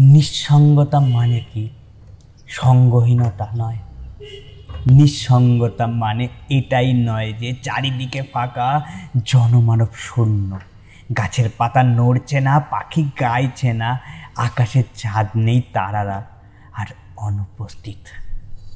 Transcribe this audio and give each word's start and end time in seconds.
নিঃসঙ্গতা 0.00 1.00
মানে 1.00 1.40
কি? 1.54 1.68
সঙ্গহীনতা 2.48 3.48
নয়। 3.56 3.76
নিঃসঙ্গতা 4.86 5.86
মানে 5.86 6.28
এটাই 6.48 6.92
নয় 6.92 7.32
যে 7.32 7.54
চারিদিকে 7.62 8.22
ফাঁকা 8.22 8.82
জনমানব 9.24 9.86
শূন্য। 9.94 10.58
গাছের 11.16 11.50
পাতা 11.58 11.82
নড়ছে 11.82 12.40
না, 12.40 12.60
পাখি 12.60 13.02
গাইছে 13.20 13.72
না, 13.72 14.00
আকাশের 14.36 14.84
চাঁদ 14.94 15.26
নেই 15.36 15.62
তারারা, 15.72 16.24
আর 16.74 16.86
অনুপস্থিত। 17.16 17.96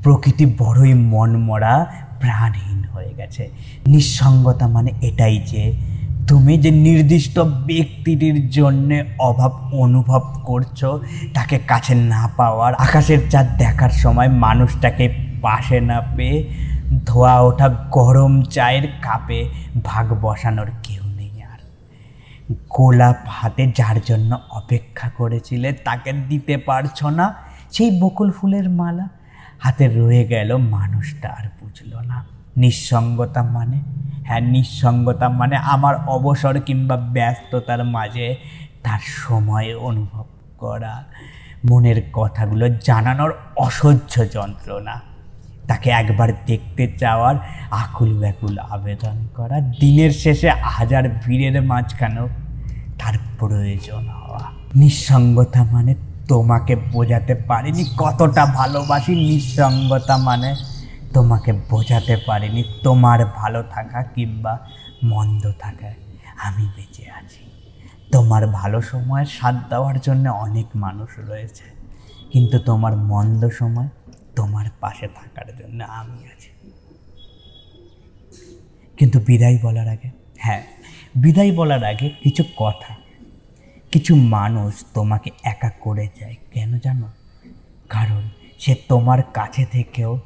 প্রকৃতি 0.03 0.47
বড়ই 0.59 0.95
মনমরা, 0.95 1.87
প্রাণহীন 2.21 2.85
হয়ে 2.85 3.15
গেছে। 3.15 3.51
নিঃসঙ্গতা 3.87 4.69
মানে 4.69 4.91
এটাই 5.03 5.39
যে 5.39 5.77
তুমি 6.29 6.59
যে 6.59 6.71
নির্দিষ্ট 6.71 7.39
ব্যক্তিটির 7.39 8.51
জন্য 8.51 8.91
অভাব 9.19 9.53
অনুভব 9.75 10.23
করছ, 10.45 10.85
তাকে 11.35 11.59
কাছে 11.59 11.95
না 11.95 12.31
পাওয়ার, 12.37 12.75
আকাশের 12.75 13.31
চাঁদ 13.31 13.47
দেখার 13.59 13.91
সময় 13.91 14.29
মানুষটাকে 14.29 15.15
পাশে 15.43 15.81
না 15.81 16.01
পেয়ে 16.17 16.39
ধোয়া 17.07 17.41
ওঠা 17.41 17.69
গরম 17.69 18.43
চায়ের 18.43 18.87
কাপে 19.03 19.49
ভাগ 19.85 20.07
বসানোর 20.21 20.67
কেউ 20.83 21.05
নেই 21.17 21.43
আর। 21.43 21.61
গোলাপ 22.71 23.17
হাতে 23.27 23.73
যার 23.77 23.97
জন্য 24.07 24.39
অপেক্ষা 24.51 25.09
করেছিলে, 25.09 25.73
তাকে 25.73 26.13
দিতে 26.13 26.57
পারছ 26.57 27.05
না, 27.05 27.35
সেই 27.73 28.01
বকুল 28.01 28.31
ফুলের 28.31 28.71
মালা। 28.71 29.09
হাতে 29.59 29.89
রয়ে 29.89 30.25
গেল 30.25 30.57
মানুষটা 30.57 31.29
আর 31.29 31.47
বুঝলো 31.61 32.01
না। 32.01 32.25
নিঃসঙ্গতা 32.57 33.43
মানে 33.43 33.83
হ্যাঁ 34.27 34.41
নিঃসঙ্গতা 34.41 35.29
মানে 35.29 35.57
আমার 35.57 35.95
অবসর 36.07 36.55
কিংবা 36.61 36.97
ব্যস্ততার 36.97 37.85
মাঝে 37.85 38.37
তার 38.85 39.03
সময় 39.05 39.69
অনুভব 39.89 40.25
করা। 40.59 41.05
মনের 41.71 41.99
কথাগুলো 42.13 42.69
জানানোর 42.69 43.33
অসহ্য 43.57 44.15
যন্ত্রণা। 44.33 44.95
তাকে 45.69 45.91
একবার 45.91 46.29
দেখতে 46.47 46.85
চাওয়ার 46.99 47.37
আকুল 47.71 48.11
ব্যাকুল 48.19 48.59
আবেদন 48.59 49.17
করা। 49.37 49.57
দিনের 49.61 50.11
শেষে 50.11 50.49
হাজার 50.51 51.05
ভিড়ের 51.25 51.63
মাঝখানেও 51.63 52.29
তার 52.99 53.15
প্রয়োজন 53.39 54.05
হওয়া। 54.09 54.43
নিঃসঙ্গতা 54.77 55.65
মানে 55.65 55.95
তোমাকে 56.29 56.77
বোঝাতে 56.77 57.35
পারিনি 57.35 57.85
কতটা 57.97 58.47
ভালোবাসি। 58.47 59.13
নিঃসঙ্গতা 59.15 60.17
মানে 60.17 60.55
তোমাকে 61.15 61.53
বোঝাতে 61.53 62.17
পারিনি 62.27 62.65
তোমার 62.83 63.27
ভালো 63.27 63.63
থাকা 63.63 64.03
কিংবা 64.03 64.69
মন্দ 65.05 65.53
থাকায় 65.59 65.95
আমি 66.37 66.69
বেঁচে 66.77 67.11
আছি। 67.11 67.45
তোমার 68.13 68.47
ভালো 68.47 68.81
সময়ের 68.81 69.27
সাথ 69.27 69.55
দেওয়ার 69.71 70.01
জন্য 70.01 70.29
অনেক 70.29 70.67
মানুষ 70.75 71.11
রয়েছে। 71.19 71.65
কিন্তু 72.33 72.59
তোমার 72.59 72.97
মন্দ 72.97 73.49
সময় 73.49 73.89
তোমার 74.37 74.67
পাশে 74.81 75.09
থাকার 75.09 75.57
জন্য 75.57 75.85
আমি 75.85 76.19
আছি। 76.27 76.49
কিন্তু 78.99 79.21
বিদায় 79.21 79.59
বলার 79.63 79.89
আগে 79.89 80.11
হ্যাঁ 80.39 80.63
বিদায় 81.17 81.53
বলার 81.53 81.85
আগে 81.85 82.09
কিছু 82.09 82.45
কথা। 82.57 82.97
কিছু 83.93 84.17
মানুষ 84.17 84.85
তোমাকে 84.95 85.31
একা 85.43 85.71
করে 85.81 86.09
যায় 86.21 86.35
কেন 86.53 86.79
জানো? 86.79 87.09
কারণ 87.89 88.29
সে 88.59 88.75
তোমার 88.89 89.23
কাছে 89.23 89.65
থেকেও 89.65 90.21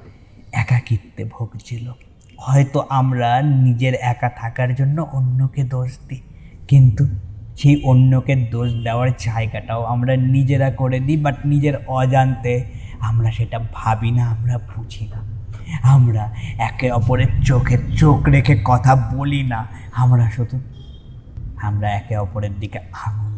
একাকিত্বে 0.52 1.22
ভুগছিল। 1.24 1.86
হয়তো 2.38 2.78
আমরা 2.90 3.30
নিজের 3.42 3.94
একা 4.12 4.28
থাকার 4.40 4.70
জন্য 4.74 4.96
অন্যকে 5.12 5.62
দোষ 5.64 5.90
দিই, 6.08 6.22
কিন্তু 6.68 7.04
সেই 7.56 7.76
অন্যকে 7.84 8.34
দোষ 8.50 8.70
দেওয়ার 8.84 9.10
জায়গাটাও 9.18 9.82
আমরা 9.84 10.12
নিজেরা 10.16 10.68
করে 10.70 10.98
দিই 11.00 11.16
বাট 11.16 11.36
নিজের 11.44 11.74
অজান্তে 11.88 12.54
আমরা 13.00 13.30
সেটা 13.30 13.58
ভাবি 13.74 14.10
না, 14.10 14.24
আমরা 14.34 14.56
বুঝি 14.70 15.04
না। 15.12 15.18
আমরা 15.82 16.24
একে 16.68 16.88
অপরের 16.90 17.30
চোখে 17.44 17.76
চোখ 17.96 18.20
রেখে 18.28 18.54
কথা 18.64 18.92
বলি 19.14 19.42
না, 19.42 19.60
আমরা 19.92 20.24
শুধু, 20.30 20.56
আমরা 21.62 21.88
একে 21.90 22.14
অপরের 22.16 22.54
দিকে 22.60 22.78
আঙুল 23.06 23.29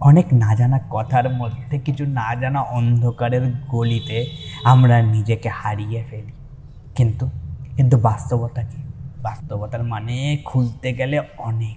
অনেক 0.00 0.26
না 0.32 0.54
জানা 0.54 0.80
কথার 0.90 1.34
মধ্যে 1.34 1.78
কিছু 1.78 2.06
না 2.06 2.34
জানা 2.34 2.60
অন্ধকারের 2.60 3.52
গলিতে 3.68 4.26
আমরা 4.64 5.02
নিজেকে 5.02 5.48
হারিয়ে 5.48 6.04
ফেলি। 6.10 6.32
কিন্তু 6.94 7.30
কিন্তু 7.76 7.96
বাস্তবতা 7.96 8.62
কি? 8.62 8.82
বাস্তবতার 9.22 9.84
মানে 9.84 10.38
খুঁজতে 10.44 10.92
গেলে 10.92 11.20
অনেক। 11.38 11.76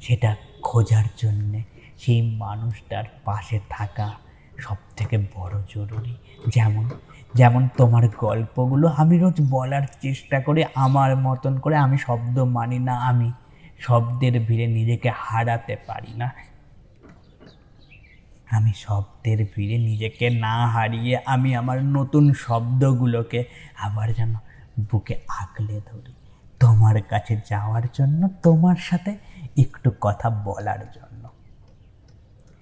সেটা 0.00 0.36
খোঁজার 0.62 1.04
জন্যে 1.16 1.62
সেই 1.98 2.36
মানুষটার 2.36 3.04
পাশে 3.24 3.60
থাকা 3.70 4.12
সব 4.58 4.76
থেকে 4.96 5.18
বড় 5.18 5.62
জরুরি। 5.74 6.16
যেমন 6.48 6.90
যেমন 7.34 7.68
তোমার 7.76 8.08
গল্পগুলো 8.18 8.88
আমি 8.88 9.18
রোজ 9.18 9.34
বলার 9.50 9.82
চেষ্টা 10.02 10.40
করি, 10.40 10.64
আমার 10.74 11.16
মতন 11.16 11.58
করে 11.58 11.76
আমি 11.76 11.98
শব্দ 11.98 12.38
মানি 12.38 12.78
না, 12.78 12.94
আমি 12.94 13.32
শব্দের 13.78 14.40
ভিড়ে 14.40 14.66
নিজেকে 14.66 15.10
হারাতে 15.16 15.76
পারি 15.86 16.14
না। 16.16 16.57
আমি 18.50 18.72
শব্দের 18.74 19.46
ভিড়ে 19.54 19.78
নিজেকে 19.78 20.30
না 20.30 20.66
হারিয়ে 20.66 21.18
আমি 21.26 21.54
আমার 21.54 21.84
নতুন 21.84 22.32
শব্দগুলোকে 22.32 23.44
আবার 23.80 24.14
যেন 24.14 24.34
বুকে 24.90 25.14
আঁকলে 25.28 25.80
ধরি। 25.86 26.12
তোমার 26.60 27.02
কাছে 27.02 27.34
যাওয়ার 27.50 27.82
জন্য, 27.94 28.28
তোমার 28.42 28.76
সাথে 28.76 29.12
একটু 29.56 29.90
কথা 30.00 30.30
বলার 30.30 30.82
জন্য। 30.94 31.28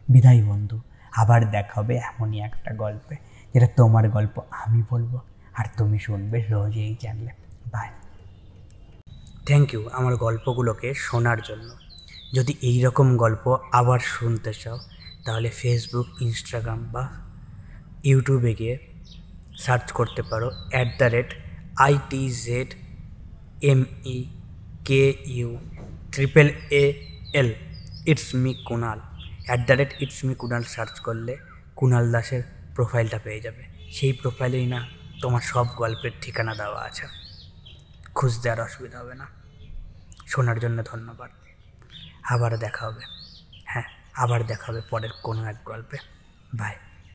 বিদায় 0.08 0.42
বন্ধু, 0.44 0.80
আবার 1.12 1.50
দেখা 1.50 1.80
হবে 1.80 1.94
এমনই 1.94 2.38
একটা 2.40 2.74
গল্পে, 2.74 3.16
যেটা 3.54 3.66
তোমার 3.76 4.08
গল্প 4.08 4.40
আমি 4.50 4.82
বলব 4.90 5.18
আর 5.54 5.64
তুমি 5.76 5.98
শুনবে 5.98 6.38
রোজ 6.50 6.76
এই 6.76 6.94
চ্যানেলে 6.94 7.32
বাই 7.72 7.88
থ্যাংক 9.46 9.74
ইউ 9.74 9.88
আমার 9.92 10.16
গল্পগুলোকে 10.16 10.94
শোনার 10.94 11.38
জন্য। 11.40 11.68
যদি 12.34 12.54
এই 12.60 12.82
রকম 12.82 13.16
গল্প 13.16 13.56
আবার 13.72 13.98
শুনতে 13.98 14.52
চাও 14.54 14.78
তাহলে 15.26 15.50
ফেসবুক 15.50 16.22
ইনস্টাগ্রাম 16.22 16.92
বা 16.92 17.08
ইউটিউবে 18.04 18.54
গিয়ে 18.54 18.78
সার্চ 19.58 19.92
করতে 19.92 20.22
পারো। 20.22 20.50
At 20.70 20.88
the 20.98 21.04
rate 21.04 21.34
IT 21.76 22.30
Z 22.30 22.74
M 23.62 23.84
E 24.04 24.24
K 24.84 25.16
U 25.26 25.58
triple 26.12 26.48
A 26.70 26.92
L 27.34 27.54
it's 28.06 28.34
me 28.34 28.54
Kunal 28.54 29.00
at 29.46 29.60
the 29.66 29.72
rate 29.72 30.02
it's 30.02 30.24
me 30.24 30.34
Kunal 30.34 30.62
search 30.62 31.00
করলে 31.00 31.36
কুনাল 31.76 32.12
দাসের 32.12 32.42
প্রোফাইলটা 32.74 33.18
পেয়ে 33.18 33.40
যাবে। 33.40 33.62
সেই 33.92 34.12
প্রোফাইলেই 34.12 34.66
না 34.66 34.88
তোমার 35.22 35.40
সব 35.40 35.66
গল্পের 35.76 36.10
ঠিকানা 36.20 36.54
দেওয়া 36.54 36.82
আছে। 36.82 37.06
খুঁজতে 38.14 38.50
আর 38.50 38.60
অসুবিধা 38.60 38.98
হবে 38.98 39.14
না। 39.14 39.26
শোনার 40.26 40.58
জন্য 40.58 40.82
ধন্যবাদ। 40.86 41.30
আবার 42.22 42.58
দেখা 42.58 42.86
হবে। 42.86 43.25
আবার 44.16 44.46
দেখা 44.46 44.72
হবে 44.72 44.80
পরের 44.90 45.10
কোনো 45.22 45.44
এক 45.44 45.56
গল্পে। 45.64 45.98
বাই 46.54 46.74